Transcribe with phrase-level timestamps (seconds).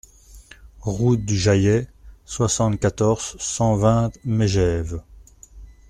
[0.97, 1.87] Route du Jaillet,
[2.25, 4.99] soixante-quatorze, cent vingt Megève